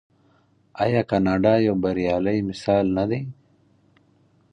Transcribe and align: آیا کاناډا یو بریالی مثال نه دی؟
آیا 0.83 1.01
کاناډا 1.09 1.53
یو 1.67 1.75
بریالی 1.83 2.37
مثال 2.49 2.85
نه 2.97 3.03
دی؟ 3.09 3.21